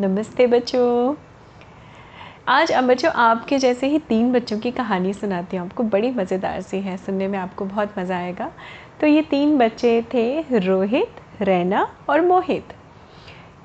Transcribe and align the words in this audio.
नमस्ते 0.00 0.46
बच्चों। 0.46 1.14
आज 2.48 2.72
अब 2.72 2.84
बच्चों 2.84 3.12
आपके 3.12 3.58
जैसे 3.58 3.86
ही 3.86 3.98
तीन 3.98 4.32
बच्चों 4.32 4.58
की 4.58 4.70
कहानी 4.70 5.12
सुनाती 5.12 5.56
हूँ। 5.56 5.66
आपको 5.66 5.82
बड़ी 5.82 6.10
मज़ेदार 6.10 6.60
सी 6.60 6.80
है, 6.80 6.96
सुनने 6.96 7.28
में 7.28 7.38
आपको 7.38 7.64
बहुत 7.64 7.98
मज़ा 7.98 8.16
आएगा। 8.16 8.50
तो 9.00 9.06
ये 9.06 9.22
तीन 9.22 9.58
बच्चे 9.58 10.04
थे, 10.14 10.58
रोहित, 10.58 11.08
रैना 11.40 11.96
और 12.08 12.20
मोहित। 12.20 12.64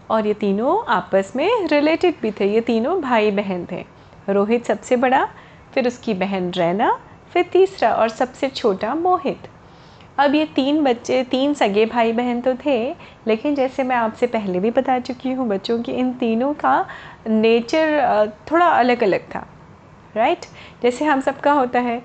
और 0.09 0.27
ये 0.27 0.33
तीनों 0.33 0.85
आपस 0.93 1.33
में 1.35 1.67
रिलेटेड 1.67 2.15
भी 2.21 2.31
थे। 2.31 2.53
ये 2.53 2.61
तीनों 2.61 3.01
भाई 3.01 3.31
बहन 3.31 3.67
थे। 3.71 3.85
रोहित 4.29 4.65
सबसे 4.65 4.95
बड़ा, 4.95 5.27
फिर 5.73 5.87
उसकी 5.87 6.13
बहन 6.13 6.51
रैना, 6.51 6.99
फिर 7.33 7.43
तीसरा 7.43 7.93
और 7.93 8.09
सबसे 8.09 8.49
छोटा 8.49 8.95
मोहित। 8.95 9.47
अब 10.17 10.35
ये 10.35 10.45
तीन 10.55 10.83
बच्चे, 10.83 11.23
तीन 11.23 11.53
सगे 11.53 11.85
भाई 11.85 12.13
बहन 12.13 12.39
तो 12.41 12.53
थे, 12.55 12.77
लेकिन 13.27 13.55
जैसे 13.55 13.83
मैं 13.83 13.95
आपसे 13.95 14.27
पहले 14.27 14.59
भी 14.59 14.71
बता 14.71 14.97
चुकी 14.99 15.31
हूँ 15.31 15.47
बच्चों 15.47 15.81
की, 15.83 15.91
इन 15.91 16.11
तीनों 16.13 16.53
का 16.53 16.85
नेचर 17.27 18.31
थोड़ा 18.51 18.65
अलग 18.67 19.03
अलग 19.03 19.29
था 19.35 19.45
राइट 20.15 20.45
जैसे 20.83 21.05
हम 21.05 21.19
सबका 21.21 21.51
होता 21.51 21.79
है 21.79 21.97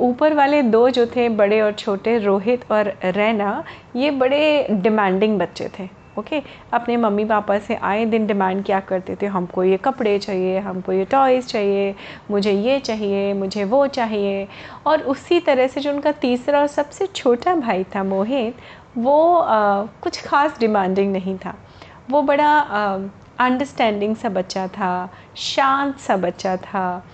ऊपर 0.00 0.34
वाले 0.34 0.62
दो 0.64 0.88
जो 0.90 1.06
थे, 1.06 1.28
बड़े 1.30 1.60
और 1.60 1.72
छोटे, 1.72 2.18
रोहित 2.18 2.70
और 2.72 2.92
रैना, 3.06 3.62
ये 3.96 4.10
बड़े 4.12 4.66
डिमांडिंग 4.72 5.38
बच्चे 5.38 5.68
थे। 5.78 5.88
ओके? 6.20 6.42
अपने 6.72 6.96
मम्मी 6.96 7.24
पापा 7.24 7.58
से 7.58 7.74
आए 7.74 8.04
दिन 8.06 8.26
डिमांड 8.26 8.64
क्या 8.64 8.80
करते 8.82 9.16
थे? 9.22 9.26
हमको 9.26 9.64
ये 9.64 9.76
कपड़े 9.76 10.18
चाहिए 10.18 10.58
हमको 10.60 10.92
ये 10.92 11.04
टॉयज़ 11.10 11.46
चाहिए 11.46 11.94
मुझे 12.30 12.52
ये 12.52 12.78
चाहिए 12.80 13.32
मुझे 13.34 13.64
वो 13.64 13.86
चाहिए। 13.88 14.46
और 14.86 15.02
उसी 15.04 15.40
तरह 15.40 15.66
से 15.66 15.80
जो 15.80 15.92
उनका 15.92 16.12
तीसरा 16.20 16.60
और 16.60 16.66
सबसे 16.68 17.06
छोटा 17.06 17.54
भाई 17.56 17.84
था 17.94 18.04
मोहित 18.04 18.56
वो 18.96 19.34
आ, 19.34 19.82
कुछ 20.02 20.22
ख़ास 20.22 20.58
डिमांडिंग 20.60 21.12
नहीं 21.12 21.36
था। 21.38 21.54
वो 22.10 22.22
बड़ा 22.22 22.58
अंडरस्टैंडिंग 23.40 24.14
सा 24.16 24.28
बच्चा 24.28 24.66
था 24.68 25.10
शांत 25.36 25.98
सा 25.98 26.16
बच्चा 26.16 26.56
था। 26.56 27.04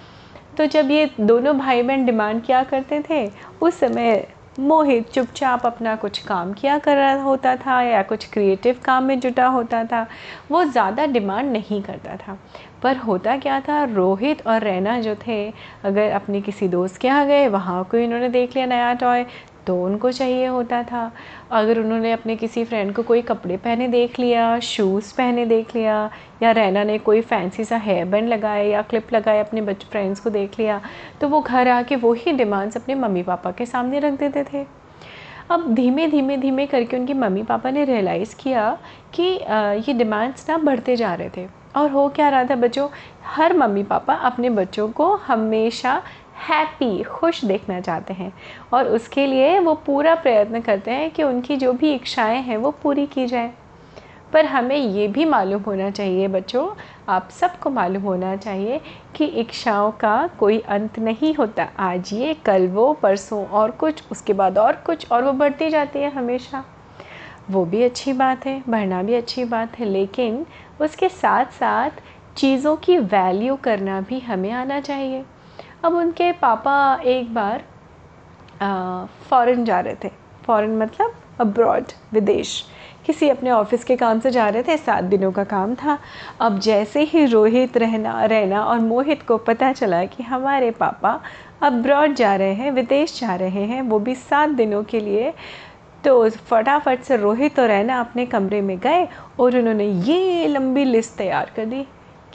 तो 0.58 0.66
जब 0.66 0.90
ये 0.90 1.10
दोनों 1.20 1.56
भाई 1.58 1.82
बहन 1.82 2.04
डिमांड 2.06 2.42
किया 2.42 2.62
करते 2.64 3.02
थे? 3.10 3.26
उस 3.62 3.78
समय 3.80 4.26
मोहित 4.58 5.08
चुपचाप 5.10 5.66
अपना 5.66 5.94
कुछ 5.96 6.18
काम 6.18 6.52
किया 6.52 6.78
कर 6.78 6.96
रहा 6.96 7.22
होता 7.22 7.56
था 7.56 7.80
या 7.82 8.02
कुछ 8.02 8.30
क्रिएटिव 8.32 8.80
काम 8.84 9.04
में 9.04 9.20
जुटा 9.20 9.46
होता 9.46 9.84
था, 9.84 10.06
वो 10.50 10.64
ज़्यादा 10.64 11.06
डिमांड 11.06 11.52
नहीं 11.52 11.82
करता 11.82 12.16
था। 12.16 12.38
पर 12.82 12.96
होता 12.96 13.36
क्या 13.36 13.60
था, 13.60 13.84
रोहित 13.84 14.46
और 14.46 14.62
रैना 14.62 15.00
जो 15.00 15.14
थे, 15.26 15.52
अगर 15.84 16.10
अपने 16.10 16.40
किसी 16.40 16.68
दोस्त 16.68 16.96
के 16.96 17.08
यहाँ 17.08 17.26
गए, 17.26 17.48
वहाँ 17.48 17.84
को 17.84 17.96
इन्होंने 17.96 18.28
देख 18.28 18.54
लिया 18.56 18.66
नया 18.66 18.92
टॉय 18.94 19.26
तो 19.66 19.76
उनको 19.84 20.10
चाहिए 20.12 20.46
होता 20.46 20.82
था। 20.82 21.10
अगर 21.50 21.78
उन्होंने 21.78 22.12
अपने 22.12 22.36
किसी 22.36 22.64
फ्रेंड 22.64 22.94
को 22.94 23.02
कोई 23.02 23.22
कपड़े 23.22 23.56
पहने 23.56 23.88
देख 23.88 24.18
लिया 24.18 24.58
शूज़ 24.60 25.12
पहने 25.16 25.46
देख 25.46 25.74
लिया, 25.76 25.98
या 26.42 26.50
रैना 26.50 26.84
ने 26.84 26.98
कोई 26.98 27.20
फैंसी 27.22 27.64
सा 27.64 27.76
हेयर 27.78 28.04
बैंड 28.04 28.28
लगाया 28.28 28.64
या 28.64 28.82
क्लिप 28.82 29.12
लगाए 29.12 29.40
अपने 29.40 29.60
बच 29.62 29.84
फ्रेंड्स 29.84 30.20
को 30.20 30.30
देख 30.30 30.58
लिया 30.58 30.80
तो 31.20 31.28
वो 31.28 31.40
घर 31.40 31.68
आके 31.68 31.96
वही 31.98 32.32
डिमांड्स 32.32 32.76
अपने 32.76 32.94
मम्मी 32.94 33.22
पापा 33.22 33.50
के 33.50 33.66
सामने 33.66 33.98
रख 33.98 34.18
देते 34.18 34.44
थे। 34.44 34.64
अब 35.50 35.74
धीमे 35.74 36.06
धीमे 36.06 36.36
धीमे 36.36 36.66
करके 36.66 36.96
उनके 36.96 37.14
मम्मी 37.14 37.42
पापा 37.42 37.70
ने 37.70 37.84
रियलाइज़ 37.84 38.34
किया 38.36 38.70
कि 39.14 39.22
ये 39.82 39.92
डिमांड्स 39.94 40.48
ना 40.48 40.56
बढ़ते 40.58 40.96
जा 40.96 41.14
रहे 41.14 41.30
थे। 41.36 41.46
और 41.76 41.90
हो 41.90 42.08
क्या 42.08 42.28
रहा 42.28 42.44
था 42.44 42.54
बच्चों? 42.56 42.88
हर 43.26 43.56
मम्मी 43.56 43.82
पापा 43.82 44.14
अपने 44.14 44.50
बच्चों 44.50 44.88
को 44.88 45.14
हमेशा 45.16 46.00
हैप्पी 46.36 47.02
खुश 47.02 47.44
देखना 47.44 47.80
चाहते 47.80 48.14
हैं। 48.14 48.32
और 48.72 48.88
उसके 48.88 49.26
लिए 49.26 49.58
वो 49.58 49.74
पूरा 49.74 50.14
प्रयत्न 50.14 50.60
करते 50.60 50.90
हैं 50.90 51.10
कि 51.10 51.22
उनकी 51.22 51.56
जो 51.56 51.72
भी 51.72 51.94
इच्छाएँ 51.94 52.42
हैं 52.42 52.56
वो 52.56 52.70
पूरी 52.70 53.06
की 53.06 53.26
जाए। 53.26 53.52
पर 54.32 54.46
हमें 54.46 54.76
ये 54.76 55.08
भी 55.08 55.24
मालूम 55.24 55.62
होना 55.62 55.90
चाहिए 55.90 56.28
बच्चों, 56.28 56.68
आप 57.08 57.28
सबको 57.30 57.70
मालूम 57.70 58.02
होना 58.02 58.36
चाहिए 58.36 58.80
कि 59.14 59.24
इच्छाओं 59.24 59.90
का 59.90 60.30
कोई 60.40 60.58
अंत 60.60 60.98
नहीं 60.98 61.34
होता। 61.34 61.68
आज 61.78 62.12
ये, 62.12 62.34
कल 62.34 62.68
वो, 62.68 62.92
परसों 62.92 63.46
और 63.46 63.70
कुछ, 63.70 64.02
उसके 64.12 64.32
बाद 64.32 64.58
और 64.58 64.72
कुछ 64.72 65.10
और 65.10 65.24
वो 65.24 65.32
बढ़ती 65.32 65.70
जाती 65.70 65.98
है 65.98 66.10
हमेशा। 66.10 66.64
वो 67.50 67.64
भी 67.64 67.82
अच्छी 67.82 68.12
बात 68.12 68.46
है, 68.46 68.62
बढ़ना 68.68 69.02
भी 69.02 69.14
अच्छी 69.14 69.44
बात 69.44 69.78
है, 69.78 69.86
लेकिन 69.86 70.46
उसके 70.80 71.08
साथ 71.08 71.44
साथ 71.44 71.90
चीज़ों 72.36 72.76
की 72.76 72.98
वैल्यू 72.98 73.56
करना 73.56 74.00
भी 74.00 74.20
हमें 74.20 74.50
आना 74.50 74.80
चाहिए। 74.80 75.24
अब 75.86 75.94
उनके 75.94 76.30
पापा 76.32 76.76
एक 77.06 77.34
बार 77.34 77.62
फ़ॉरेन 79.28 79.64
जा 79.64 79.80
रहे 79.80 79.94
थे। 80.04 80.08
फ़ॉरेन 80.44 80.76
मतलब 80.78 81.14
अब्रॉड 81.40 81.92
विदेश। 82.12 82.64
किसी 83.06 83.28
अपने 83.28 83.50
ऑफ़िस 83.50 83.84
के 83.84 83.96
काम 83.96 84.20
से 84.20 84.30
जा 84.30 84.48
रहे 84.48 84.62
थे, 84.62 84.76
सात 84.76 85.04
दिनों 85.04 85.30
का 85.32 85.44
काम 85.44 85.74
था। 85.74 85.98
अब 86.40 86.58
जैसे 86.58 87.02
ही 87.02 87.24
रोहित 87.26 87.76
रहना 87.76 88.24
रहना 88.24 88.64
और 88.64 88.78
मोहित 88.80 89.22
को 89.22 89.36
पता 89.38 89.72
चला 89.72 90.04
कि 90.04 90.22
हमारे 90.22 90.70
पापा 90.70 91.20
अब्रॉड 91.62 92.14
जा 92.14 92.34
रहे 92.36 92.54
हैं, 92.54 92.70
विदेश 92.70 93.18
जा 93.20 93.34
रहे 93.34 93.64
हैं, 93.64 93.82
वो 93.82 93.98
भी 93.98 94.14
सात 94.14 94.48
दिनों 94.48 94.82
के 94.84 95.00
लिए 95.00 95.32
तो 96.04 96.28
फटाफट 96.30 97.02
से 97.02 97.16
रोहित 97.16 97.60
और 97.60 97.68
रहना 97.68 98.00
अपने 98.00 98.26
कमरे 98.26 98.60
में 98.62 98.78
गए 98.78 99.06
और 99.40 99.56
उन्होंने 99.56 99.84
ये 99.84 100.46
लंबी 100.48 100.84
लिस्ट 100.84 101.16
तैयार 101.18 101.52
कर 101.56 101.64
दी। 101.64 101.86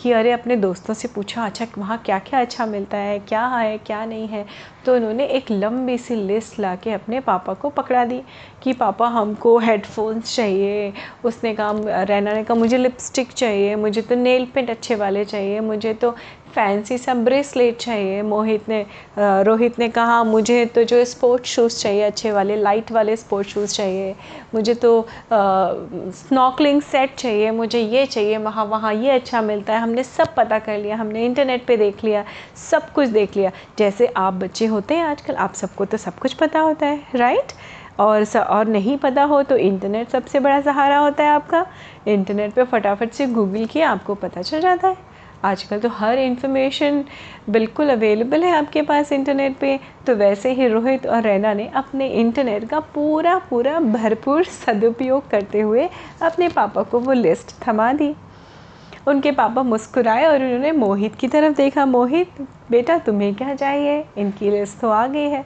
कि 0.01 0.11
अरे, 0.11 0.31
अपने 0.31 0.55
दोस्तों 0.55 0.93
से 0.93 1.07
पूछा 1.07 1.45
अच्छा 1.45 1.65
वहाँ 1.77 1.97
क्या 2.05 2.17
क्या 2.19 2.39
अच्छा 2.41 2.65
मिलता 2.65 2.97
है? 2.97 3.19
क्या 3.19 3.45
है, 3.47 3.77
क्या 3.77 4.05
नहीं 4.05 4.27
है? 4.27 4.45
तो 4.85 4.95
उन्होंने 4.95 5.25
एक 5.27 5.51
लंबी 5.51 5.97
सी 5.97 6.15
लिस्ट 6.15 6.59
ला 6.59 6.75
के 6.75 6.91
अपने 6.91 7.19
पापा 7.19 7.53
को 7.53 7.69
पकड़ा 7.69 8.05
दी 8.05 8.21
कि, 8.63 8.73
पापा, 8.73 9.07
हमको 9.07 9.57
हेडफोन्स 9.59 10.35
चाहिए। 10.35 10.93
उसने 11.25 11.53
कहा 11.55 12.03
रैना 12.03 12.33
ने 12.33 12.43
कहा, 12.43 12.55
मुझे 12.55 12.77
लिपस्टिक 12.77 13.31
चाहिए, 13.31 13.75
मुझे 13.75 14.01
तो 14.01 14.15
नेल 14.15 14.45
पेंट 14.45 14.69
अच्छे 14.69 14.95
वाले 14.95 15.25
चाहिए, 15.25 15.59
मुझे 15.59 15.93
तो 15.93 16.15
फैंसी 16.51 16.97
सा 16.97 17.13
ब्रेसलेट 17.15 17.77
चाहिए। 17.79 18.21
मोहित 18.23 18.69
ने 18.69 18.85
रोहित 19.43 19.79
ने 19.79 19.87
कहा 19.89 20.23
मुझे 20.23 20.65
तो 20.65 20.83
जो 20.83 21.03
स्पोर्ट्स 21.05 21.49
शूज़ 21.49 21.77
चाहिए 21.79 22.01
अच्छे 22.03 22.31
वाले 22.31 22.55
लाइट 22.57 22.91
वाले 22.91 23.15
स्पोर्ट्स 23.15 23.53
शूज़ 23.53 23.75
चाहिए। 23.75 24.15
मुझे 24.53 24.73
तो 24.75 24.91
स्नॉकलिंग 25.31 26.81
सेट 26.83 27.15
चाहिए 27.15 27.51
मुझे 27.51 27.79
ये 27.79 28.05
चाहिए 28.05 28.37
वहाँ 28.39 28.65
वहाँ 28.65 28.93
ये 28.93 29.09
अच्छा 29.11 29.41
मिलता 29.41 29.73
है। 29.73 29.79
हमने 29.81 30.03
सब 30.03 30.33
पता 30.35 30.59
कर 30.59 30.77
लिया 30.77 30.95
हमने 30.97 31.25
इंटरनेट 31.25 31.65
पे 31.67 31.77
देख 31.77 32.03
लिया 32.03 32.23
सब 32.69 32.91
कुछ 32.93 33.07
देख 33.09 33.37
लिया। 33.37 33.51
जैसे 33.79 34.07
आप 34.17 34.33
बच्चे 34.35 34.65
होते 34.67 34.95
हैं 34.95 35.05
आजकल 35.05 35.35
आप 35.35 35.53
सबको 35.53 35.85
तो 35.85 35.97
सब 35.97 36.19
कुछ 36.19 36.33
पता 36.33 36.59
होता 36.59 36.85
है 36.85 37.03
राइट 37.15 37.51
और 37.99 38.23
स, 38.23 38.35
और 38.37 38.67
नहीं 38.67 38.97
पता 38.97 39.23
हो 39.23 39.41
तो 39.43 39.55
इंटरनेट 39.57 40.09
सबसे 40.09 40.39
बड़ा 40.39 40.59
सहारा 40.61 40.97
होता 40.97 41.23
है 41.23 41.29
आपका। 41.29 41.65
इंटरनेट 42.07 42.53
पे 42.53 42.63
फटाफट 42.65 43.11
से 43.13 43.27
गूगल 43.27 43.65
किया 43.65 43.89
आपको 43.91 44.15
पता 44.15 44.41
चल 44.41 44.61
जाता 44.61 44.87
है। 44.87 45.09
आजकल 45.43 45.79
तो 45.79 45.89
हर 45.89 46.19
इन्फॉर्मेशन 46.19 47.03
बिल्कुल 47.49 47.89
अवेलेबल 47.89 48.43
है 48.43 48.51
आपके 48.51 48.81
पास 48.81 49.11
इंटरनेट 49.11 49.57
पे। 49.57 49.79
तो 50.07 50.15
वैसे 50.15 50.51
ही 50.51 50.67
रोहित 50.67 51.07
और 51.07 51.21
रैना 51.21 51.53
ने 51.53 51.67
अपने 51.67 52.07
इंटरनेट 52.07 52.69
का 52.69 52.79
पूरा 52.79 53.37
पूरा 53.49 53.79
भरपूर 53.79 54.43
सदुपयोग 54.43 55.29
करते 55.29 55.61
हुए 55.61 55.89
अपने 56.21 56.49
पापा 56.49 56.83
को 56.83 56.99
वो 56.99 57.13
लिस्ट 57.13 57.67
थमा 57.67 57.93
दी। 57.93 58.15
उनके 59.07 59.31
पापा 59.31 59.63
मुस्कुराए 59.63 60.25
और 60.25 60.43
उन्होंने 60.43 60.71
मोहित 60.71 61.15
की 61.15 61.27
तरफ़ 61.27 61.55
देखा। 61.55 61.85
मोहित, 61.85 62.41
बेटा 62.71 62.97
तुम्हें 62.97 63.35
क्या 63.35 63.55
चाहिए? 63.55 64.05
इनकी 64.17 64.51
लिस्ट 64.51 64.79
तो 64.79 64.89
आ 64.89 65.07
गई 65.07 65.29
है। 65.29 65.45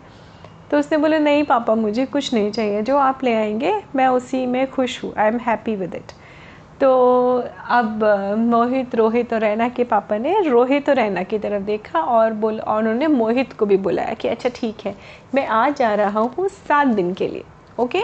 तो 0.72 0.79
उसने 0.79 0.97
बोला, 0.97 1.17
नहीं 1.17 1.44
पापा, 1.44 1.75
मुझे 1.75 2.06
कुछ 2.06 2.33
नहीं 2.33 2.51
चाहिए। 2.51 2.81
जो 2.81 2.97
आप 2.97 3.23
ले 3.23 3.33
आएँगे, 3.33 3.83
मैं 3.95 4.07
उसी 4.07 4.45
में 4.45 4.72
खुश 4.72 5.03
हूँ। 5.03 5.13
I 5.17 5.27
am 5.27 5.38
happy 5.38 5.75
with 5.75 5.95
it 5.95 6.12
तो 6.81 6.90
अब 7.69 8.03
मोहित, 8.40 8.96
रोहित 8.96 9.34
और 9.34 9.40
रैना 9.40 9.68
के 9.69 9.84
पापा 9.84 10.18
ने 10.18 10.40
रोहित 10.41 10.90
और 10.90 10.96
रैना 10.96 11.24
की 11.24 11.38
तरफ़ 11.40 11.63
देखा 11.63 12.00
और 12.00 12.34
बोल, 12.34 12.59
और 12.59 12.80
उन्होंने 12.80 13.08
मोहित 13.08 13.53
को 13.53 13.66
भी 13.66 13.78
बुलाया 13.78 14.13
कि 14.13 14.28
अच्छा 14.28 14.50
ठीक 14.56 14.86
है, 14.86 14.96
मैं 15.36 15.46
आज 15.47 15.75
जा 15.75 15.94
रहा 15.96 16.19
हूँ 16.19 16.47
सात 16.50 16.88
दिन 16.88 17.13
के 17.13 17.28
लिए, 17.28 17.44
ओके? 17.80 18.02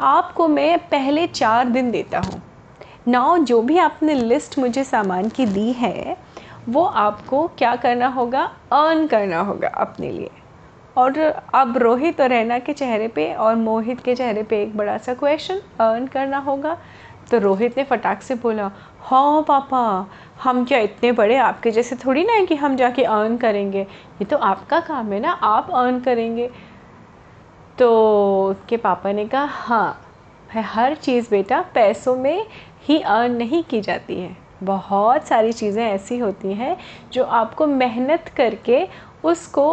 आपको 0.00 0.48
मैं 0.48 0.78
पहले 0.88 1.26
चार 1.26 1.68
दिन 1.68 1.90
देता 1.90 2.18
हूँ। 2.18 2.42
नाउ, 3.08 3.38
जो 3.38 3.60
भी 3.62 3.78
आपने 3.78 4.14
लिस्ट 4.14 4.58
मुझे 4.58 4.84
सामान 4.84 5.28
की 5.28 5.46
दी 5.46 5.72
है, 5.72 6.16
वो 6.68 6.84
आपको 6.84 7.46
क्या 7.58 7.74
करना 7.76 8.08
होगा? 8.08 8.42
अर्न 8.72 9.06
करना 9.06 9.40
होगा 9.40 9.68
अपने 9.68 10.10
लिए। 10.10 10.30
और 10.96 11.18
अब 11.54 11.76
रोहित 11.78 12.20
और 12.20 12.28
रैना 12.28 12.58
के 12.58 12.72
चेहरे 12.72 13.06
पे 13.08 13.32
और 13.34 13.54
मोहित 13.56 14.00
के 14.00 14.14
चेहरे 14.14 14.42
पे 14.42 14.62
एक 14.62 14.76
बड़ा 14.76 14.96
सा 14.98 15.14
क्वेश्चन 15.14 15.60
अर्न 15.80 16.06
करना 16.06 16.38
होगा। 16.38 16.76
तो 17.30 17.38
रोहित 17.38 17.76
ने 17.78 17.84
फटाक 17.84 18.22
से 18.22 18.34
बोला 18.34 18.70
हाँ 19.00 19.42
पापा, 19.42 20.06
हम 20.42 20.64
क्या 20.64 20.78
इतने 20.78 21.12
बड़े 21.12 21.36
आपके 21.36 21.70
जैसे 21.70 21.96
थोड़ी 21.96 22.24
ना 22.24 22.32
है 22.32 22.46
कि 22.46 22.54
हम 22.54 22.76
जाके 22.76 23.02
अर्न 23.04 23.36
करेंगे? 23.36 23.80
ये 23.80 24.24
तो 24.24 24.36
आपका 24.36 24.80
काम 24.80 25.12
है 25.12 25.20
ना, 25.20 25.30
आप 25.30 25.70
अर्न 25.70 26.00
करेंगे। 26.00 26.50
तो 27.78 28.46
उसके 28.50 28.76
पापा 28.76 29.12
ने 29.12 29.24
कहा 29.24 29.44
हाँ 29.44 30.00
है 30.50 30.62
हर 30.62 30.94
चीज़ 30.94 31.30
बेटा 31.30 31.60
पैसों 31.74 32.16
में 32.16 32.46
ही 32.82 33.00
अर्न 33.00 33.32
नहीं 33.32 33.62
की 33.62 33.80
जाती 33.80 34.20
है। 34.20 34.36
बहुत 34.62 35.26
सारी 35.26 35.52
चीज़ें 35.52 35.84
ऐसी 35.84 36.18
होती 36.18 36.52
हैं 36.52 36.76
जो 37.12 37.24
आपको 37.24 37.66
मेहनत 37.66 38.28
करके 38.36 38.86
उसको 39.24 39.66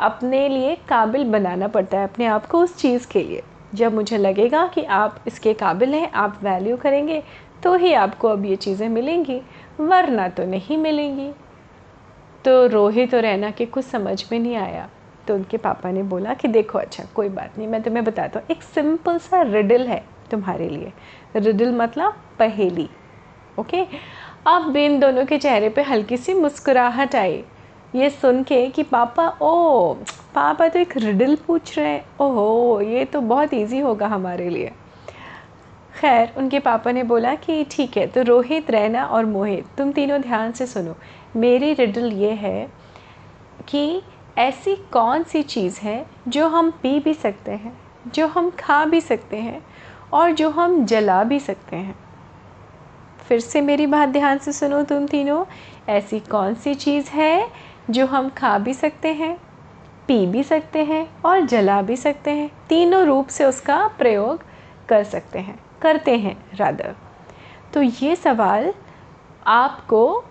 अपने 0.00 0.48
लिए 0.48 0.74
काबिल 0.88 1.24
बनाना 1.24 1.68
पड़ता 1.68 1.98
है, 1.98 2.04
अपने 2.04 2.26
आप 2.26 2.46
को 2.46 2.58
उस 2.58 2.76
चीज़ 2.76 3.06
के 3.08 3.22
लिए। 3.22 3.42
जब 3.74 3.94
मुझे 3.94 4.18
लगेगा 4.18 4.66
कि 4.66 4.84
आप 4.84 5.24
इसके 5.26 5.54
काबिल 5.54 5.94
हैं, 5.94 6.10
आप 6.10 6.38
वैल्यू 6.42 6.76
करेंगे 6.76 7.22
तो 7.62 7.74
ही 7.74 7.92
आपको 7.94 8.28
अब 8.28 8.44
ये 8.44 8.56
चीज़ें 8.56 8.88
मिलेंगी, 8.88 9.40
वरना 9.80 10.28
तो 10.28 10.44
नहीं 10.44 10.76
मिलेंगी। 10.78 11.30
तो 12.44 12.66
रोहित 12.66 13.14
और 13.14 13.22
रैना 13.22 13.50
के 13.50 13.66
कुछ 13.66 13.84
समझ 13.84 14.24
में 14.32 14.38
नहीं 14.38 14.56
आया। 14.56 14.88
तो 15.28 15.34
उनके 15.34 15.56
पापा 15.56 15.90
ने 15.90 16.02
बोला 16.02 16.34
कि 16.34 16.48
देखो 16.48 16.78
अच्छा 16.78 17.04
कोई 17.14 17.28
बात 17.28 17.58
नहीं, 17.58 17.68
मैं 17.68 17.82
तुम्हें 17.82 18.04
बताता 18.04 18.40
हूँ, 18.40 18.48
एक 18.50 18.62
सिंपल 18.62 19.18
सा 19.18 19.42
रिडल 19.42 19.86
है 19.86 20.04
तुम्हारे 20.30 20.68
लिए। 20.68 20.92
रिडल 21.36 21.72
मतलब 21.72 22.20
पहेली 22.38 22.88
ओके 23.58 23.82
अब 24.46 24.76
इन 24.76 24.98
दोनों 25.00 25.24
के 25.26 25.38
चेहरे 25.38 25.68
पे 25.68 25.82
हल्की 25.82 26.16
सी 26.16 26.34
मुस्कुराहट 26.34 27.14
आई। 27.14 27.42
ये 27.94 28.10
सुन 28.10 28.42
के 28.42 28.66
कि 28.66 28.82
पापा, 28.82 29.28
ओ, 29.42 29.94
पापा 30.34 30.68
तो 30.68 30.78
एक 30.78 30.96
रिडल 30.96 31.36
पूछ 31.36 31.78
रहे 31.78 31.88
हैं। 31.88 32.06
ओहो, 32.20 32.80
ये 32.80 33.04
तो 33.04 33.20
बहुत 33.20 33.54
इजी 33.54 33.78
होगा 33.78 34.06
हमारे 34.06 34.50
लिए। 34.50 34.72
खैर, 36.00 36.34
उनके 36.36 36.58
पापा 36.58 36.92
ने 36.92 37.02
बोला 37.02 37.34
कि 37.34 37.66
ठीक 37.70 37.96
है 37.96 38.06
तो 38.06 38.22
रोहित, 38.22 38.70
रैना 38.70 39.04
और 39.04 39.24
मोहित, 39.24 39.66
तुम 39.78 39.92
तीनों 39.92 40.20
ध्यान 40.20 40.52
से 40.52 40.66
सुनो। 40.66 40.94
मेरी 41.36 41.72
रिडल 41.74 42.12
ये 42.12 42.30
है 42.30 42.72
कि 43.68 44.02
ऐसी 44.38 44.76
कौन 44.76 45.22
सी 45.22 45.42
चीज़ 45.42 45.80
है 45.80 46.06
जो 46.28 46.48
हम 46.48 46.70
पी 46.70 47.00
भी 47.00 47.14
सकते 47.14 47.52
हैं, 47.52 47.78
जो 48.14 48.26
हम 48.26 48.50
खा 48.50 48.84
भी 48.84 49.00
सकते 49.00 49.36
हैं 49.36 49.66
और 50.12 50.32
जो 50.32 50.50
हम 50.50 50.84
जला 50.84 51.24
भी 51.24 51.40
सकते 51.40 51.76
हैं। 51.76 51.94
फिर 53.28 53.40
से 53.40 53.60
मेरी 53.60 53.86
बात 53.86 54.08
ध्यान 54.08 54.38
से 54.38 54.52
सुनो 54.52 54.82
तुम 54.82 55.06
तीनों। 55.06 55.44
ऐसी 55.88 56.20
कौन 56.20 56.54
सी 56.54 56.74
चीज़ 56.74 57.10
है 57.10 57.48
जो 57.90 58.06
हम 58.06 58.28
खा 58.28 58.56
भी 58.58 58.74
सकते 58.74 59.08
हैं, 59.08 59.36
पी 60.08 60.26
भी 60.26 60.42
सकते 60.42 60.84
हैं 60.84 61.06
और 61.24 61.40
जला 61.40 61.80
भी 61.82 61.96
सकते 61.96 62.30
हैं, 62.30 62.50
तीनों 62.68 63.04
रूप 63.06 63.28
से 63.28 63.44
उसका 63.44 63.86
प्रयोग 63.98 64.44
कर 64.88 65.04
सकते 65.04 65.38
हैं, 65.38 65.58
करते 65.82 66.16
हैं 66.18 66.36
रादर 66.54 66.94
तो 67.74 67.82
ये 67.82 68.16
सवाल 68.16 68.72
आपको 69.46 70.24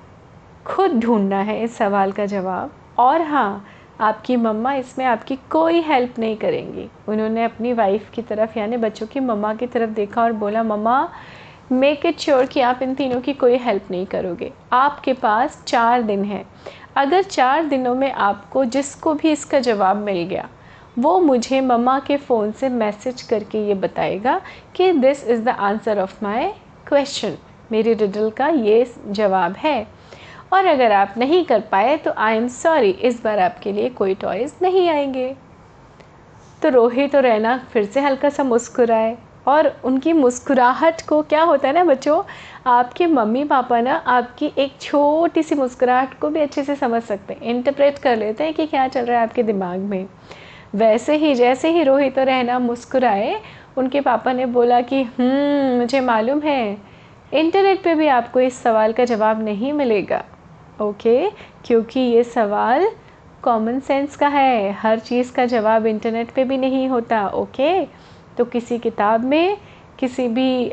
खुद 0.66 1.00
ढूंढना 1.00 1.40
है 1.40 1.62
इस 1.64 1.76
सवाल 1.78 2.12
का 2.12 2.26
जवाब। 2.26 2.72
और 3.00 3.22
हाँ 3.22 3.66
आपकी 4.00 4.36
मम्मा 4.36 4.74
इसमें 4.74 5.06
आपकी 5.06 5.36
कोई 5.50 5.82
हेल्प 5.82 6.20
नहीं 6.20 6.36
करेंगी। 6.38 6.90
उन्होंने 7.08 7.44
अपनी 7.44 7.74
वाइफ 7.74 8.10
की 8.10 8.22
तरफ़, 8.22 8.58
यानी 8.60 8.78
बच्चों 8.78 9.08
की 9.08 9.20
मम्मा 9.20 9.54
की 9.54 9.68
तरफ़ 9.68 9.90
देखा 9.90 10.22
और 10.24 10.32
बोला, 10.34 10.64
मम्मा 10.64 11.10
मेक 11.72 12.06
इट 12.06 12.20
श्योर 12.20 12.46
कि 12.46 12.62
आप 12.62 12.82
इन 12.82 12.94
तीनों 12.96 13.22
की 13.22 13.34
कोई 13.34 13.58
हेल्प 13.58 13.92
नहीं 13.92 14.06
करोगे। 14.06 14.52
आपके 14.72 15.14
पास 15.14 15.64
चार 15.68 16.02
दिन 16.02 16.24
है। 16.24 16.46
अगर 16.96 17.24
चार 17.24 17.64
दिनों 17.66 17.94
में 17.96 18.12
आपको 18.12 18.66
जिसको 18.66 19.14
भी 19.14 19.32
इसका 19.32 19.60
जवाब 19.60 19.98
मिल 19.98 20.24
गया, 20.24 20.48
वो 21.00 21.20
मुझे 21.20 21.62
मम्मा 21.62 22.00
के 22.00 22.18
फ़ोन 22.18 22.52
से 22.52 22.70
मैसेज 22.70 23.22
करके 23.22 23.66
ये 23.68 23.74
बताएगा 23.74 24.40
कि 24.76 24.92
this 24.92 25.24
is 25.28 25.42
the 25.42 25.50
answer 25.50 26.00
of 26.00 26.24
my 26.24 26.52
question 26.88 27.38
मेरी 27.72 27.94
रिडल 27.94 28.30
का 28.30 28.48
ये 28.48 28.86
जवाब 29.08 29.56
है। 29.58 29.88
और 30.54 30.66
अगर 30.66 30.92
आप 30.92 31.14
नहीं 31.18 31.44
कर 31.46 31.60
पाए 31.72 31.96
तो 31.98 32.14
आई 32.18 32.38
एम 32.38 32.48
सॉरी 32.48 32.90
इस 32.90 33.24
बार 33.24 33.40
आपके 33.40 33.72
लिए 33.72 33.90
कोई 33.90 34.16
टॉयज़ 34.16 34.54
नहीं 34.62 34.90
आएँगे। 34.90 35.36
तो 36.62 36.70
रोहित 36.70 37.16
और 37.16 37.24
रैना 37.24 37.58
फिर 37.72 37.86
से 37.86 38.02
हल्का 38.02 38.30
सा 38.30 38.44
मुस्कुराए 38.44 39.18
और 39.48 39.68
उनकी 39.86 40.14
मुस्कुराहट 40.14 41.02
को 41.08 41.22
क्या 41.22 41.42
होता 41.44 41.68
है 41.68 41.74
ना 41.74 41.84
बच्चों 41.84 42.22
आपके 42.68 43.08
मम्मी 43.08 43.44
पापा 43.44 43.82
ना 43.82 43.96
आपकी 43.96 44.52
एक 44.58 44.74
छोटी 44.82 45.44
सी 45.44 45.56
मुस्कुराहट 45.56 46.14
को 46.20 46.30
भी 46.30 46.40
अच्छे 46.40 46.64
से 46.64 46.76
समझ 46.76 47.02
सकते 47.04 47.34
हैं 47.34 47.42
इंटरप्रेट 47.42 47.98
कर 47.98 48.18
लेते 48.18 48.44
हैं 48.44 48.54
कि 48.54 48.66
क्या 48.66 48.88
चल 48.88 49.06
रहा 49.06 49.18
है 49.18 49.24
आपके 49.24 49.44
दिमाग 49.44 49.80
में। 49.80 50.06
वैसे 50.76 51.16
ही 51.16 51.36
जैसे 51.36 51.70
ही 51.70 51.84
रोहित 51.84 52.20
और 52.20 52.26
रहना 52.26 52.60
मुस्कुराए 52.60 53.42
उनके 53.78 54.02
पापा 54.02 54.34
ने 54.34 54.46
बोला 54.46 54.82
कि 54.82 55.04
हम्म, 55.04 55.80
मुझे 55.80 56.00
मालूम 56.00 56.40
है। 56.40 56.78
इंटरनेट 57.34 57.84
पे 57.84 57.96
भी 57.96 58.08
आपको 58.08 58.40
इस 58.40 58.64
सवाल 58.64 58.94
का 58.94 59.06
जवाब 59.06 59.44
नहीं 59.44 59.74
मिलेगा। 59.74 60.24
ओके? 60.82 61.30
क्योंकि 61.66 62.00
ये 62.00 62.24
सवाल 62.24 62.88
कॉमन 63.42 63.80
सेंस 63.80 64.16
का 64.16 64.28
है। 64.28 64.72
हर 64.72 65.00
चीज़ 65.00 65.34
का 65.34 65.46
जवाब 65.46 65.86
इंटरनेट 65.86 66.32
पे 66.32 66.44
भी 66.44 66.58
नहीं 66.58 66.88
होता 66.88 67.28
ओके? 67.28 67.86
तो 68.38 68.46
किसी 68.46 68.78
किताब 68.78 69.24
में 69.24 69.58
किसी 70.00 70.28
भी 70.28 70.66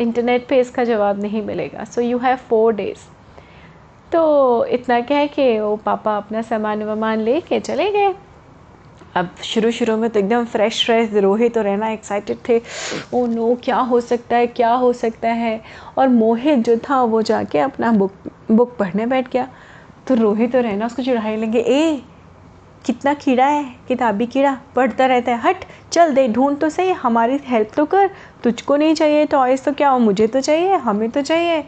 इंटरनेट 0.00 0.46
पे 0.48 0.60
इसका 0.60 0.84
जवाब 0.84 1.20
नहीं 1.22 1.42
मिलेगा। 1.42 1.84
So 1.84 2.00
you 2.00 2.18
have 2.18 2.36
four 2.48 2.74
days 2.74 3.06
तो 4.12 4.64
इतना 4.64 5.00
क्या 5.00 5.18
है 5.18 5.28
कि 5.28 5.58
वो 5.60 5.76
पापा 5.76 6.16
अपना 6.16 6.42
सामान 6.42 6.82
वामान 6.82 7.20
ले 7.20 7.40
के 7.40 7.60
चले 7.60 7.90
गए। 7.90 8.14
अब 9.16 9.28
शुरू 9.44 9.70
शुरू 9.70 9.96
में 9.96 10.08
तो 10.10 10.20
एकदम 10.20 10.44
फ्रेश 10.44 10.84
फ्रेश 10.86 11.12
रोहित 11.14 11.56
और 11.58 11.64
रहना 11.64 11.88
एक्साइटेड 11.90 12.38
थे। 12.48 12.60
ओ 13.14 13.24
नो 13.26 13.54
क्या 13.64 13.76
हो 13.76 14.00
सकता 14.00 14.36
है? 14.36 14.46
क्या 14.46 14.72
हो 14.72 14.92
सकता 14.92 15.28
है? 15.28 15.60
और 15.98 16.08
मोहित 16.08 16.58
जो 16.58 16.76
था, 16.78 17.02
वो 17.02 17.22
जाके 17.22 17.58
अपना 17.58 17.92
बुक 17.92 18.12
बुक 18.50 18.76
पढ़ने 18.76 19.06
बैठ 19.06 19.30
गया। 19.32 19.48
तो 20.08 20.14
रोहित 20.14 20.56
और 20.56 20.62
रहना 20.62 20.86
उसको 20.86 21.02
चिढ़ाई 21.02 21.36
लेंगे, 21.36 21.58
ए, 21.58 22.02
कितना 22.86 23.14
कीड़ा 23.14 23.46
है? 23.46 23.64
किताबी 23.88 24.26
कीड़ा? 24.26 24.56
पढ़ता 24.76 25.06
रहता 25.06 25.32
है। 25.32 25.40
हट 25.42 25.64
चल 25.92 26.14
दे, 26.14 26.26
ढूंढ 26.28 26.56
तो 26.58 26.68
सही, 26.68 26.90
हमारी 26.92 27.38
हेल्प 27.44 27.70
तो 27.76 27.84
कर। 27.84 28.10
तुझको 28.44 28.76
नहीं 28.76 28.94
चाहिए 28.94 29.26
टॉयज़ 29.26 29.64
तो 29.64 29.72
क्या 29.72 29.88
हो 29.88 29.98
मुझे 29.98 30.26
तो 30.26 30.40
चाहिए, 30.40 30.74
हमें 30.74 31.10
तो 31.10 31.22
चाहिए। 31.22 31.64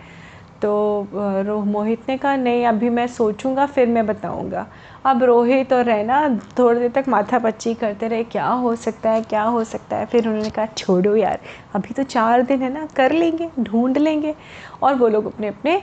तो 0.62 1.08
रोह, 1.14 1.64
मोहित 1.64 2.08
ने 2.08 2.16
कहा, 2.16 2.34
नहीं, 2.36 2.64
अभी 2.66 2.88
मैं 2.88 3.06
सोचूँगा, 3.06 3.66
फिर 3.66 3.88
मैं 3.88 4.06
बताऊँगा। 4.06 4.66
अब 5.04 5.22
रोहित 5.22 5.72
और 5.72 5.84
रहना 5.84 6.40
थोड़ी 6.58 6.80
देर 6.80 6.90
तक 6.90 7.08
माथा 7.08 7.38
पच्ची 7.38 7.74
करते 7.74 8.08
रहे, 8.08 8.24
क्या 8.24 8.46
हो 8.46 8.74
सकता 8.76 9.10
है, 9.10 9.22
क्या 9.22 9.42
हो 9.42 9.64
सकता 9.64 9.96
है? 9.96 10.06
फिर 10.06 10.28
उन्होंने 10.28 10.50
कहा, 10.50 10.66
छोड़ो 10.66 11.16
यार, 11.16 11.40
अभी 11.74 11.94
तो 11.94 12.02
चार 12.02 12.42
दिन 12.42 12.62
है 12.62 12.72
ना, 12.72 12.86
कर 12.96 13.12
लेंगे, 13.12 13.48
ढूंढ 13.60 13.98
लेंगे। 13.98 14.34
और 14.82 14.94
वो 14.94 15.08
लोग 15.08 15.26
अपने 15.26 15.48
अपने 15.48 15.82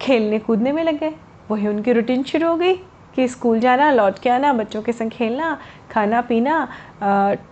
खेलने 0.00 0.38
कूदने 0.38 0.72
में 0.72 0.82
लग 0.84 0.98
गए। 1.00 1.14
वही 1.50 1.68
उनकी 1.68 1.92
रूटीन 1.92 2.22
शुरू 2.22 2.48
हो 2.48 2.56
गई। 2.56 2.74
कि 3.18 3.28
स्कूल 3.28 3.60
जाना, 3.60 3.90
लौट 3.92 4.18
के 4.18 4.30
आना, 4.30 4.52
बच्चों 4.52 4.82
के 4.82 4.92
संग 4.92 5.10
खेलना, 5.10 5.56
खाना 5.90 6.20
पीना 6.20 6.68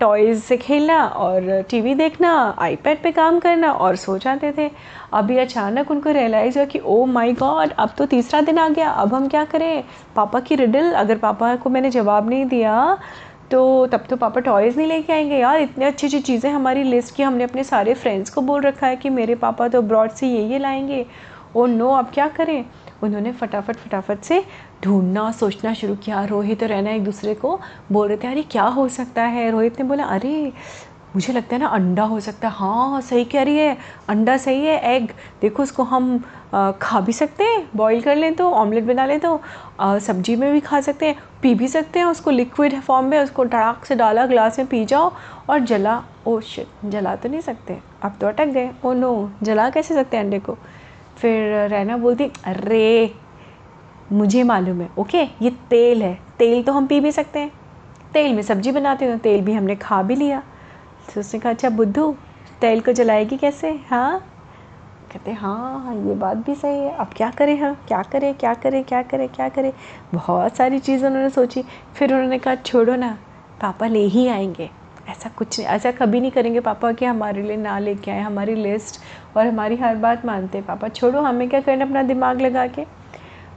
टॉयज़ 0.01 0.41
से 0.41 0.57
खेलना 0.57 1.03
और 1.07 1.63
टीवी 1.71 1.95
देखना 1.95 2.33
आईपैड 2.59 3.03
पे 3.03 3.13
काम 3.13 3.39
करना 3.41 3.73
और 3.73 3.97
सो 3.97 4.17
जाते 4.19 4.53
थे। 4.59 4.71
अभी 5.13 5.39
अचानक 5.39 5.91
उनको 5.91 6.11
रियलाइज़ 6.13 6.59
हुआ 6.59 6.67
कि 6.67 6.79
ओ 6.79 7.05
माय 7.07 7.33
गॉड 7.35 7.73
अब 7.73 7.95
तो 7.99 8.07
तीसरा 8.07 8.41
दिन 8.41 8.59
आ 8.59 8.69
गया, 8.69 8.91
अब 8.91 9.15
हम 9.15 9.29
क्या 9.29 9.45
करें? 9.45 9.85
पापा 10.17 10.41
की 10.41 10.55
रिडल 10.57 10.93
अगर 10.95 11.19
पापा 11.19 11.55
को 11.57 11.71
मैंने 11.71 11.91
जवाब 11.91 12.29
नहीं 12.31 12.45
दिया 12.47 12.99
तो 13.51 13.87
तब 13.87 14.05
तो 14.11 14.17
पापा 14.17 14.41
टॉयज़ 14.41 14.77
नहीं 14.77 14.87
लेके 14.87 15.13
आएँगे। 15.13 15.37
यार, 15.39 15.61
इतनी 15.61 15.85
अच्छी 15.85 16.07
अच्छी 16.07 16.21
चीज़ें 16.21 16.51
हमारी 16.51 16.83
लिस्ट 16.83 17.15
की, 17.17 17.23
हमने 17.23 17.45
अपने 17.45 17.65
सारे 17.65 17.95
फ्रेंड्स 17.95 18.31
को 18.31 18.41
बोल 18.43 18.63
रखा 18.63 18.87
है 18.87 18.97
कि 18.97 19.11
मेरे 19.11 19.35
पापा 19.37 19.69
तो 19.69 19.79
अब्रॉड 19.79 20.11
से 20.11 20.27
ये 20.29 20.43
ये 20.45 20.59
लाएँगे। 20.59 21.05
ओ 21.57 21.67
नो 21.67 21.91
अब 21.91 22.11
क्या 22.15 22.29
करें? 22.29 22.65
उन्होंने 23.03 23.33
फटाफट 23.33 23.77
फटाफट 23.77 24.21
से 24.21 24.45
ढूंढना, 24.85 25.31
सोचना 25.33 25.75
शुरू 25.75 25.95
किया। 25.97 26.25
रोहित 26.25 26.63
और 26.63 26.69
रहना 26.69 26.91
एक 26.91 27.05
दूसरे 27.05 27.35
को 27.35 27.59
बोल 27.93 28.09
रहे 28.09 28.17
थे, 28.17 28.29
अरे, 28.29 28.43
क्या 28.43 28.65
हो 28.65 28.89
सकता 28.89 29.23
है? 29.25 29.51
रोहित 29.51 29.81
ने 29.81 29.87
बोला, 29.87 30.05
अरे, 30.05 30.53
मुझे 31.15 31.33
लगता 31.33 31.55
है 31.57 31.61
ना, 31.63 31.69
अंडा 31.69 32.05
हो 32.05 32.19
सकता 32.21 32.49
है। 32.49 32.55
हाँ 32.55 33.01
सही 33.01 33.25
कह 33.25 33.43
रही 33.43 33.59
है, 33.59 33.77
अंडा 34.09 34.37
सही 34.37 34.65
है 34.65 34.79
एग 34.95 35.11
देखो 35.43 35.63
उसको 35.63 35.83
हम 35.83 36.19
खा 36.83 37.01
भी 37.01 37.13
सकते 37.13 37.45
हैं 37.45 37.69
बॉईल 37.77 38.01
कर 38.03 38.17
लें 38.17 38.35
तो 38.35 38.51
ऑमलेट 38.51 38.85
बना 38.85 39.07
लें 39.07 39.19
तो 39.21 39.41
सब्ज़ी 39.81 40.37
में 40.37 40.53
भी 40.53 40.61
खा 40.61 40.81
सकते 40.81 41.07
हैं, 41.07 41.17
पी 41.43 41.55
भी 41.55 41.69
सकते 41.69 41.99
हैं, 41.99 42.07
उसको 42.07 42.31
लिक्विड 42.31 42.81
फॉर्म 42.81 43.07
में, 43.07 43.19
उसको 43.21 43.45
टड़ाक 43.45 43.85
से 43.85 43.95
डाला 43.95 44.27
ग्लास 44.27 44.59
में 44.59 44.69
पी 44.69 44.85
जाओ 44.85 45.13
और 45.51 45.59
जला 45.61 46.03
ओ 46.27 46.39
शिट 46.41 46.91
जला 46.91 47.15
तो 47.17 47.29
नहीं 47.29 47.41
सकते, 47.41 47.79
अब 48.03 48.17
तो 48.21 48.27
अटक 48.27 48.47
गए 48.47 48.71
ओ 48.85 48.93
नो 48.93 49.31
जला 49.43 49.69
कैसे 49.71 49.95
सकते 49.95 50.17
हैं 50.17 50.25
अंडे 50.25 50.39
को? 50.39 50.57
फिर 51.17 51.55
रहना 51.69 51.97
बोलती, 51.97 52.25
अरे, 52.25 53.15
मुझे 54.13 54.43
मालूम 54.43 54.81
है, 54.81 54.89
ओके? 54.99 55.23
ये 55.23 55.51
तेल 55.51 56.03
है। 56.03 56.19
तेल 56.39 56.63
तो 56.63 56.73
हम 56.73 56.87
पी 56.87 57.01
भी 57.01 57.13
सकते 57.13 57.39
हैं। 57.39 57.53
तेल 58.13 58.35
में 58.35 58.43
सब्ज़ी 58.43 58.73
बनाते 58.73 59.05
हैं 59.05 59.19
तेल 59.19 59.41
भी 59.41 59.53
हमने 59.53 59.77
खा 59.77 60.03
भी 60.03 60.15
लिया। 60.17 60.43
तो 61.15 61.21
उसने 61.21 61.41
कहा 61.41 61.53
अच्छा 61.53 61.71
बुद्धू, 61.71 62.17
तेल 62.61 62.81
को 62.81 62.93
जलाएगी 62.93 63.37
कैसे? 63.37 63.81
हाँ? 63.91 64.33
कहते 65.13 65.33
हाँ 65.33 65.85
हाँ 65.85 65.95
ये 65.95 66.15
बात 66.15 66.37
भी 66.37 66.55
सही 66.55 66.79
है। 66.79 66.95
अब 66.95 67.11
क्या 67.17 67.31
करें 67.31 67.61
हाँ 67.61 67.85
क्या 67.89 68.03
करें? 68.03 68.35
क्या 68.35 68.55
करें? 68.55 68.85
क्या 68.85 69.03
करें? 69.03 69.29
क्या 69.29 69.49
करें? 69.49 69.73
बहुत 70.15 70.57
सारी 70.57 70.79
चीज़ें 70.79 71.09
उन्होंने 71.09 71.31
सोची। 71.31 71.65
फिर 71.95 72.15
उन्होंने 72.15 72.39
कहा, 72.39 72.55
छोड़ो 72.55 72.97
ना, 72.97 73.19
पापा 73.61 73.87
ले 73.87 74.05
ही 74.05 74.29
आएँगे। 74.29 74.71
ऐसा 75.09 75.29
कुछ 75.29 75.59
नहीं, 75.59 75.69
ऐसा 75.69 75.91
कभी 75.91 76.21
नहीं 76.21 76.31
करेंगे 76.31 76.61
पापा 76.61 76.93
कि 76.93 77.05
हमारे 77.05 77.43
लिए 77.43 77.57
ना 77.57 77.79
लेके 77.79 78.11
आए, 78.11 78.21
हमारी 78.21 78.55
लिस्ट 78.55 79.01
और 79.37 79.47
हमारी 79.47 79.77
हर 79.77 79.97
बात 79.97 80.25
मानते 80.27 80.59
हैं 80.59 80.67
पापा। 80.67 80.89
छोड़ो, 80.89 81.21
हमें 81.21 81.49
क्या 81.49 81.61
करना 81.61 81.85
अपना 81.85 82.03
दिमाग 82.03 82.41
लगा 82.41 82.67
के? 82.67 82.85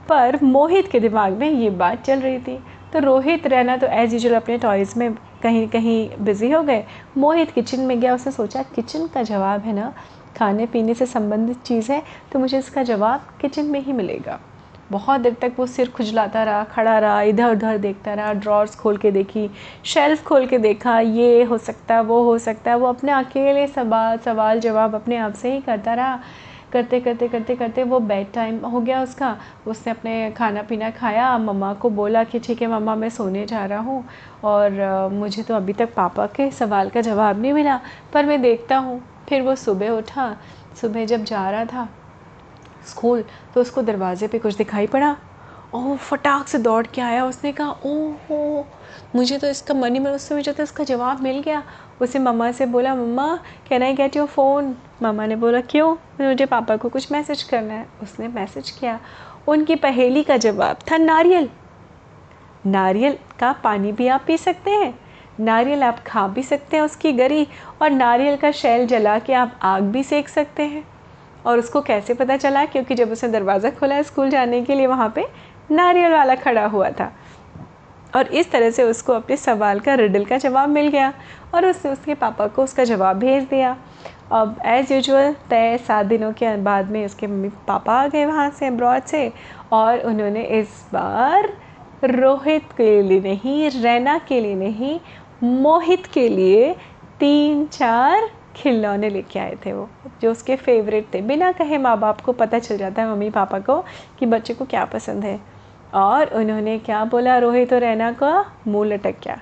पर 0.10 0.40
मोहित 0.44 0.88
के 0.88 1.00
दिमाग 1.00 1.34
में 1.34 1.50
ये 1.50 1.70
बात 1.70 2.04
चल 2.04 2.20
रही 2.20 2.40
थी। 2.40 2.58
तो 2.94 3.00
रोहित 3.00 3.48
रहना 3.48 3.78
तो 3.78 3.88
एज़ 3.88 4.14
यूजल 4.14 4.36
अपने 4.36 4.58
टॉयज़ 4.58 4.98
में 5.00 5.14
कहीं 5.44 5.68
कहीं 5.68 6.10
बिज़ी 6.22 6.52
हो 6.52 6.62
गए। 6.64 6.84
मोहित 7.18 7.52
किचन 7.52 7.80
में 7.80 8.00
गया, 8.00 8.14
उसने 8.16 8.32
सोचा 8.32 8.64
किचन 8.76 9.08
का 9.08 9.24
जवाब 9.24 9.62
है 9.62 9.74
ना 9.74 9.94
खाने 10.38 10.66
पीने 10.66 10.94
से 10.94 11.06
संबंधित 11.06 11.62
चीज़ 11.64 11.92
है 11.92 12.02
तो 12.32 12.40
मुझे 12.40 12.58
इसका 12.58 12.84
जवाब 12.84 13.28
किचन 13.42 13.66
में 13.66 13.80
ही 13.80 13.94
मिलेगा। 13.94 14.40
बहुत 14.92 15.22
देर 15.22 15.36
तक 15.42 15.54
वो 15.58 15.66
सिर 15.68 15.90
खुजलाता 15.90 16.44
रहा, 16.44 16.64
खड़ा 16.66 16.98
रहा 17.00 17.22
इधर 17.24 17.52
उधर 17.52 17.78
देखता 17.78 18.14
रहा 18.14 18.34
ड्रॉर्स 18.34 18.76
खोल 18.76 18.98
के 18.98 19.12
देखी 19.12 19.50
शेल्फ 19.86 20.24
खोल 20.26 20.46
के 20.48 20.58
देखा, 20.58 21.00
ये 21.00 21.44
हो 21.44 21.58
सकता 21.60 21.96
है 21.96 22.02
वो 22.04 22.22
हो 22.24 22.38
सकता 22.40 22.72
है 22.72 22.78
वो 22.78 22.88
अपने 22.88 23.12
अकेले 23.14 23.68
सवाल 23.68 24.18
सवाल 24.18 24.60
जवाब 24.60 24.96
अपने 24.96 25.18
आप 25.18 25.34
से 25.34 25.54
ही 25.54 25.62
करता 25.62 25.94
रहा। 25.94 26.20
करते 26.74 27.00
करते 27.00 27.28
करते 27.28 27.56
करते 27.56 27.84
वो 27.84 28.00
बेड 28.00 28.32
टाइम 28.34 28.58
हो 28.66 28.80
गया 28.80 29.02
उसका। 29.04 29.36
उसने 29.68 29.92
अपने 29.92 30.32
खाना 30.32 30.62
पीना 30.62 30.90
खाया, 30.92 31.38
मम्मा 31.38 31.74
को 31.74 31.90
बोला 31.90 32.24
कि 32.24 32.40
ठीक 32.40 32.62
है 32.62 32.68
मम्मा, 32.70 32.96
मैं 32.96 33.10
सोने 33.10 33.46
जा 33.46 33.66
रहा 33.66 33.80
हूँ 33.80 34.04
और 34.44 35.10
मुझे 35.14 35.44
तो 35.44 35.56
अभी 35.56 35.74
तक 35.74 35.94
पापा 35.96 36.26
के 36.36 36.50
सवाल 36.52 36.90
का 36.90 37.02
जवाब 37.02 37.42
नहीं 37.42 37.54
मिला, 37.54 37.80
पर 38.14 38.26
मैं 38.26 38.42
देखता 38.42 38.78
हूँ। 38.78 39.02
फिर 39.30 39.42
वो 39.42 39.56
सुबह 39.58 39.90
उठा, 39.90 40.36
सुबह 40.82 41.06
जब 41.06 41.24
जा 41.24 41.50
रहा 41.52 41.66
था 41.66 41.88
स्कूल 42.90 43.24
तो 43.54 43.62
उसको 43.62 43.82
दरवाज़े 43.82 44.28
पे 44.28 44.40
कुछ 44.40 44.56
दिखाई 44.56 44.88
पड़ा। 44.88 45.16
ओह 45.76 45.96
फटाक 45.98 46.48
से 46.48 46.58
दौड़ 46.58 46.86
के 46.86 47.02
आया। 47.02 47.26
उसने 47.26 47.52
कहा, 47.52 47.72
ओह 47.72 48.14
हो 48.30 48.66
मुझे 49.16 49.38
तो 49.38 49.48
इसका 49.48 49.74
मनी 49.74 50.00
में 50.00 50.12
उससे 50.12 50.36
मुझे 50.36 50.52
तो 50.52 50.64
इसका 50.64 50.84
जवाब 50.84 51.22
मिल 51.22 51.40
गया। 51.40 51.64
उसे 52.02 52.20
मम्मा 52.20 52.52
से 52.52 52.66
बोला, 52.66 52.96
mamma 52.96 53.36
can 53.70 53.84
I 53.84 53.94
get 53.94 54.16
your 54.16 54.28
phone 54.28 54.76
मम्मा 55.04 55.26
ने 55.26 55.36
बोला, 55.36 55.62
क्यों? 55.62 55.96
मुझे 56.22 56.46
पापा 56.46 56.78
को 56.78 56.90
कुछ 56.90 57.12
मैसेज 57.12 57.44
करना 57.44 57.74
है। 57.74 57.86
उसने 58.04 58.28
मैसेज 58.28 58.70
किया। 58.72 59.00
उनकी 59.48 59.76
पहेली 59.76 60.24
का 60.24 60.38
जवाब 60.38 60.80
था 60.92 60.98
नारियल। 60.98 61.50
नारियल 62.66 63.18
का 63.40 63.52
पानी 63.54 63.92
भी 63.92 64.08
आप 64.08 64.24
पी 64.28 64.38
सकते 64.38 64.72
हैं। 64.72 64.94
नारियल 65.40 65.84
आप 65.84 66.00
खा 66.08 66.28
भी 66.28 66.44
सकते 66.44 66.78
हैं 66.78 66.84
उसकी 66.84 67.12
गरी। 67.14 67.48
और 67.82 67.90
नारियल 67.90 68.38
का 68.38 68.52
शैल 68.52 68.88
जला 68.88 69.20
के 69.20 69.34
आप 69.34 69.60
आग 69.62 69.84
भी 69.84 70.04
सेक 70.04 70.30
सकते 70.30 70.64
हैं। 70.64 70.84
और 71.46 71.60
उसको 71.60 71.82
कैसे 71.82 72.14
पता 72.14 72.38
चला? 72.38 72.66
क्योंकि 72.66 72.96
जब 72.96 73.12
उसने 73.12 73.30
दरवाज़ा 73.30 73.70
खोला 73.70 74.02
स्कूल 74.02 74.30
जाने 74.30 74.62
के 74.62 74.76
लिए, 74.76 74.88
वहाँ 74.88 75.12
पे 75.16 75.26
नारियल 75.72 76.12
वाला 76.12 76.36
खड़ा 76.36 76.66
हुआ 76.66 76.90
था। 76.90 77.12
और 78.16 78.28
इस 78.28 78.52
तरह 78.52 78.70
से 78.70 78.84
उसको 78.84 79.14
अपने 79.14 79.38
सवाल 79.38 79.80
का 79.80 79.94
रिडल 79.94 80.26
का 80.26 80.38
जवाब 80.38 80.70
मिल 80.70 80.88
गया 80.88 81.14
और 81.56 81.66
उसने 81.66 81.92
उसके 81.92 82.14
पापा 82.14 82.48
को 82.48 82.64
उसका 82.64 82.84
जवाब 82.84 83.20
भेज 83.20 83.44
दिया। 83.44 83.76
अब 84.32 84.56
एज़ 84.66 84.94
यूजल 84.94 85.36
तय 85.50 85.78
सात 85.78 86.06
दिनों 86.06 86.32
के 86.34 86.56
बाद 86.58 86.90
में 86.92 87.06
उसके 87.06 87.28
मम्मी 87.28 87.50
पापा 87.68 87.94
आ 87.94 88.08
गए 88.08 88.26
वहाँ 88.26 88.50
से 88.50 88.68
अब्रॉड 88.68 89.04
से 89.04 89.32
और 89.72 90.00
उन्होंने 90.00 90.44
इस 90.60 90.86
बार 90.94 91.54
रोहित 92.04 92.72
के 92.78 93.02
लिए 93.02 93.20
नहीं, 93.20 93.70
रैना 93.72 94.18
के 94.18 94.40
लिए 94.42 94.56
नहीं, 94.56 95.00
मोहित 95.44 96.06
के 96.06 96.28
लिए 96.30 96.74
तीन, 97.20 97.66
चार 97.66 98.30
खिलौने 98.56 99.10
लेके 99.10 99.40
आए 99.40 99.58
थे 99.66 99.74
वो, 99.74 99.88
जो 100.22 100.32
उसके 100.32 100.56
फेवरेट 100.56 101.14
थे। 101.14 101.22
बिना 101.22 101.52
कहे 101.52 101.78
माँ 101.78 101.98
बाप 102.00 102.22
को 102.22 102.34
पता 102.34 102.60
चल 102.60 102.78
जाता 102.78 103.02
है 103.02 103.12
मम्मी 103.12 103.30
पापा 103.30 103.60
को, 103.60 103.84
कि 104.20 104.26
बच्चे 104.26 104.54
को 104.54 104.66
क्या 104.66 104.86
पसंद 104.86 105.24
है। 105.24 105.40
और 105.94 106.34
उन्होंने 106.36 106.78
क्या 106.80 107.04
बोला? 107.06 107.38
रोहित 107.38 107.74
और 107.74 107.80
रैना 107.80 108.12
का 108.14 108.46
मुँह 108.68 108.88
लटक 108.88 109.16
गया, 109.24 109.40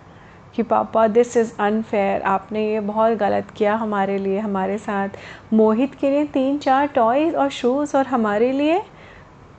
कि 0.56 0.64
पापा 0.64 1.08
दिस 1.08 1.36
इज़ 1.38 1.54
अनफेयर 1.60 2.22
आपने 2.24 2.66
ये 2.66 2.80
बहुत 2.82 3.18
गलत 3.18 3.52
किया 3.52 3.76
हमारे 3.76 4.18
लिए, 4.18 4.40
हमारे 4.40 4.78
साथ। 4.78 5.18
मोहित 5.54 5.96
के 5.96 6.10
लिए 6.12 6.26
तीन, 6.26 6.58
चार 6.58 6.88
टॉयज़ 6.88 7.36
और 7.36 7.50
शूज़ 7.52 7.96
और 7.98 8.08
हमारे 8.08 8.52
लिए। 8.52 8.82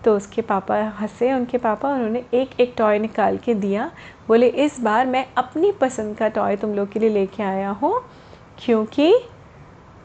तो 0.05 0.17
उसके 0.17 0.43
पापा 0.43 0.77
हंसे, 1.01 1.33
उनके 1.33 1.59
पापा, 1.59 1.89
उन्होंने 1.89 2.25
एक 2.35 2.61
एक 2.61 2.75
टॉय 2.79 2.99
निकाल 2.99 3.37
के 3.37 3.55
दिया। 3.55 3.91
बोले, 4.29 4.47
इस 4.47 4.81
बार 4.81 5.07
मैं 5.07 5.25
अपनी 5.37 5.73
पसंद 5.73 6.17
का 6.17 6.29
टॉय 6.29 6.57
तुम 6.57 6.75
लोग 6.75 6.93
के 6.93 7.01
लिए 7.01 7.11
लेके 7.11 7.43
आया 7.43 7.71
हूँ, 7.73 8.01
क्योंकि 8.59 9.13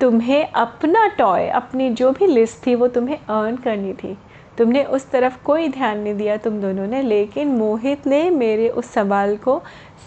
तुम्हें 0.02 0.48
अपना 0.48 1.08
टॉय 1.08 1.48
अपनी 1.48 1.90
जो 1.90 2.12
भी 2.12 2.28
लिस्ट 2.28 2.66
थी 2.68 2.76
वो 2.76 2.88
तुम्हें 2.88 3.18
अर्न 3.18 3.56
करनी 3.56 3.94
थी। 3.94 4.18
तुमने 4.58 4.84
उस 4.84 5.10
तरफ़ 5.12 5.38
कोई 5.44 5.68
ध्यान 5.68 6.00
नहीं 6.00 6.14
दिया, 6.14 6.38
तुम 6.38 6.60
दोनों 6.62 6.88
ने, 6.88 7.02
लेकिन 7.02 7.48
मोहित 7.48 8.08
ने 8.08 8.30
मेरे 8.30 8.70
उस 8.70 8.92
सवाल 8.92 9.36
को 9.38 9.62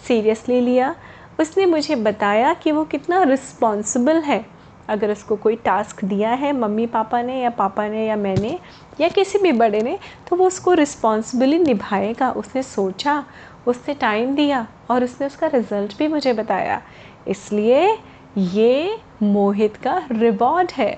सीरियसली 0.09 0.61
लिया। 0.61 0.95
उसने 1.41 1.67
मुझे 1.67 1.97
बताया 1.97 2.53
कि 2.55 2.73
वो 2.73 2.85
कितना 2.85 3.23
रिस्पॉन्सिबल 3.23 4.17
है। 4.17 4.45
अगर 4.89 5.11
उसको 5.11 5.37
कोई 5.37 5.57
टास्क 5.57 6.05
दिया 6.05 6.31
है, 6.31 6.53
मम्मी 6.53 6.87
पापा 6.87 7.23
ने 7.23 7.41
या 7.41 7.51
पापा 7.51 7.89
ने 7.89 8.07
या 8.07 8.17
मैंने 8.17 8.59
या 9.01 9.09
किसी 9.09 9.39
भी 9.39 9.53
बड़े 9.53 9.83
ने 9.83 9.99
तो 10.29 10.37
वो 10.37 10.47
उसको 10.47 10.73
रिस्पॉन्सिबली 10.73 11.59
निभाएगा। 11.59 12.31
उसने 12.31 12.63
सोचा, 12.63 13.25
उसने 13.67 13.95
टाइम 13.95 14.35
दिया 14.35 14.67
और 14.91 15.05
उसने 15.05 15.27
उसका 15.27 15.47
रिज़ल्ट 15.47 15.99
भी 15.99 16.09
मुझे 16.09 16.33
बताया। 16.33 16.83
इसलिए 17.29 17.99
ये 18.39 18.99
मोहित 19.23 19.77
का 19.77 19.97
रिवॉर्ड 20.13 20.73
है। 20.73 20.97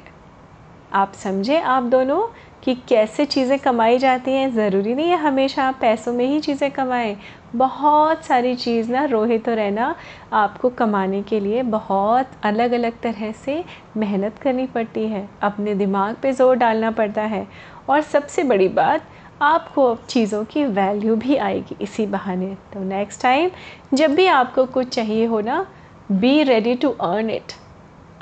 आप 0.93 1.13
समझे 1.15 1.59
आप 1.61 1.83
दोनों 1.83 2.21
कि 2.65 2.75
कैसे 2.89 3.25
चीज़ें 3.25 3.59
कमाई 3.59 3.99
जाती 3.99 4.31
हैं? 4.31 4.51
ज़रूरी 4.55 4.95
नहीं 4.95 5.11
है 5.11 5.17
हमेशा 5.17 5.65
आप 5.65 5.79
पैसों 5.81 6.13
में 6.13 6.25
ही 6.27 6.41
चीज़ें 6.41 6.71
कमाएँ। 6.71 7.17
बहुत 7.57 8.25
सारी 8.25 8.55
चीज़ 8.55 8.91
ना 8.93 9.05
रोहित 9.05 9.49
और 9.49 9.61
ना 9.71 9.95
आपको 10.33 10.71
कमाने 10.71 11.23
के 11.23 11.41
लिए 11.41 11.63
बहुत 11.63 12.31
अलग 12.43 12.73
अलग 12.73 13.01
तरह 13.01 13.33
से 13.45 13.65
मेहनत 13.97 14.39
करनी 14.39 14.67
पड़ती 14.67 15.07
है। 15.07 15.29
अपने 15.43 15.75
दिमाग 15.75 16.17
पे 16.23 16.33
ज़ोर 16.33 16.57
डालना 16.57 16.91
पड़ता 16.91 17.23
है। 17.23 17.47
और 17.89 18.01
सबसे 18.03 18.43
बड़ी 18.43 18.69
बात, 18.69 19.09
आपको 19.43 19.95
चीज़ों 20.09 20.45
की 20.45 20.65
वैल्यू 20.65 21.17
भी 21.17 21.37
आएगी 21.37 21.77
इसी 21.81 22.07
बहाने। 22.07 22.55
तो 22.73 22.85
नेक्स्ट 22.85 23.23
टाइम 23.23 23.51
जब 23.95 24.15
भी 24.15 24.27
आपको 24.27 24.67
कुछ 24.67 24.89
चाहिए 24.89 25.27
हो 25.27 25.41
ना 25.41 25.67
be 26.11 26.43
ready 26.43 26.75
to 26.75 26.89
earn 26.91 27.31
it 27.31 27.53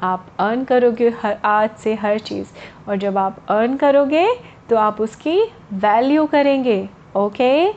आप 0.02 0.26
अर्न 0.38 0.62
करोगे 0.64 1.08
हर, 1.20 1.36
आज 1.44 1.70
से 1.78 1.94
हर 1.94 2.18
चीज़। 2.18 2.46
और 2.88 2.96
जब 2.96 3.18
आप 3.18 3.36
अर्न 3.50 3.76
करोगे 3.76 4.26
तो 4.70 4.76
आप 4.76 5.00
उसकी 5.00 5.38
वैल्यू 5.74 6.24
करेंगे। 6.26 6.88
ओके 7.16 7.72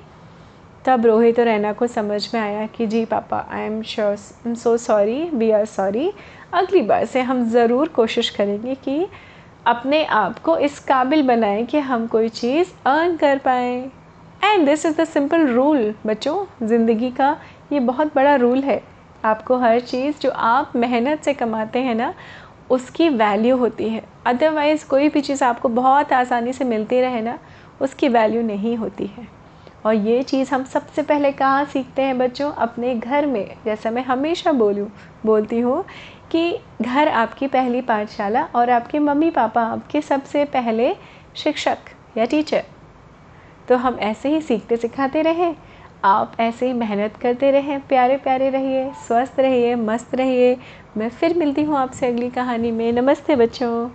तब 0.85 1.05
रोहित 1.05 1.39
और 1.39 1.45
रैना 1.45 1.73
को 1.73 1.87
समझ 1.87 2.33
में 2.33 2.41
आया 2.41 2.65
कि 2.67 2.87
जी 2.87 3.03
पापा 3.05 3.45
I 3.51 3.61
am 3.61 3.81
sure 3.83 4.07
I 4.07 4.49
am 4.49 4.55
so 4.55 4.75
sorry 4.77 5.23
we 5.29 5.51
are 5.51 5.65
sorry 5.67 6.11
अगली 6.53 6.81
बार 6.81 7.05
से 7.05 7.21
हम 7.21 7.49
ज़रूर 7.49 7.87
कोशिश 7.87 8.29
करेंगे 8.29 8.75
कि 8.75 9.05
अपने 9.67 10.03
आप 10.05 10.39
को 10.39 10.57
इस 10.57 10.79
काबिल 10.79 11.27
बनाएँ 11.27 11.65
कि 11.65 11.79
हम 11.79 12.07
कोई 12.07 12.29
चीज़ 12.29 12.73
अर्न 12.85 13.15
कर 13.17 13.37
पाएँ। 13.37 13.81
And 14.43 14.65
this 14.65 14.85
is 14.85 15.01
the 15.01 15.05
simple 15.05 15.47
rule 15.47 15.93
बच्चों। 16.05 16.67
ज़िंदगी 16.67 17.11
का 17.11 17.35
ये 17.73 17.79
बहुत 17.79 18.15
बड़ा 18.15 18.35
रूल 18.35 18.59
है। 18.59 18.83
आपको 19.25 19.57
हर 19.57 19.79
चीज़ 19.79 20.19
जो 20.21 20.29
आप 20.31 20.75
मेहनत 20.75 21.23
से 21.23 21.33
कमाते 21.33 21.79
हैं 21.79 21.95
ना, 21.95 22.13
उसकी 22.69 23.09
वैल्यू 23.09 23.57
होती 23.57 23.89
है। 23.89 24.03
अदरवाइज़ 24.25 24.85
कोई 24.87 25.09
भी 25.09 25.21
चीज़ 25.21 25.43
आपको 25.43 25.69
बहुत 25.69 26.13
आसानी 26.13 26.53
से 26.53 26.65
मिलती 26.65 27.01
रहे 27.01 27.21
ना, 27.21 27.39
उसकी 27.81 28.09
वैल्यू 28.09 28.41
नहीं 28.41 28.75
होती 28.77 29.05
है। 29.07 29.27
और 29.85 29.93
ये 29.93 30.23
चीज़ 30.23 30.53
हम 30.53 30.63
सबसे 30.63 31.01
पहले 31.01 31.31
कहाँ 31.31 31.65
सीखते 31.65 32.01
हैं 32.01 32.17
बच्चों? 32.17 32.51
अपने 32.51 32.95
घर 32.95 33.25
में। 33.25 33.55
जैसा 33.65 33.91
मैं 33.91 34.03
हमेशा 34.03 34.51
बोलूँ, 34.51 34.89
बोलती 35.25 35.59
हूँ 35.59 35.83
कि 36.31 36.59
घर 36.81 37.07
आपकी 37.07 37.47
पहली 37.47 37.81
पाठशाला 37.81 38.43
और 38.55 38.69
आपके 38.69 38.99
मम्मी 38.99 39.29
पापा 39.29 39.61
आपके 39.63 40.01
सबसे 40.01 40.45
पहले 40.45 40.95
शिक्षक 41.35 41.77
या 42.17 42.25
टीचर 42.25 42.63
तो 43.67 43.75
हम 43.75 43.97
ऐसे 43.99 44.29
ही 44.29 44.41
सीखते 44.41 44.77
सिखाते 44.77 45.21
रहें। 45.21 45.55
आप 46.03 46.35
ऐसे 46.39 46.67
ही 46.67 46.73
मेहनत 46.73 47.17
करते 47.17 47.51
रहें 47.51 47.79
प्यारे 47.81 48.17
प्यारे 48.17 48.49
रहिए, 48.49 48.91
स्वस्थ 48.93 49.39
रहिए, 49.39 49.75
मस्त 49.75 50.15
रहिए। 50.15 50.57
मैं 50.97 51.09
फिर 51.09 51.37
मिलती 51.37 51.63
हूँ 51.63 51.77
आपसे 51.77 52.07
अगली 52.07 52.29
कहानी 52.29 52.71
में। 52.71 52.91
नमस्ते 52.91 53.35
बच्चों। 53.35 53.89